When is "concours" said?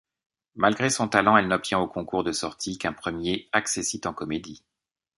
1.87-2.23